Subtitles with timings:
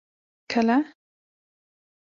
[0.51, 0.77] کله.